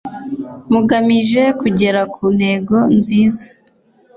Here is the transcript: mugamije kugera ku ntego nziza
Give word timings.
mugamije 0.71 1.43
kugera 1.61 2.01
ku 2.13 2.23
ntego 2.37 2.77
nziza 2.97 3.45